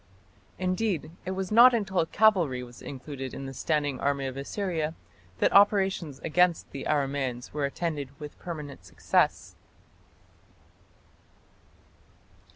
[0.57, 4.95] Indeed, it was not until cavalry was included in the standing army of Assyria
[5.37, 9.55] that operations against the Aramaeans were attended with permanent success.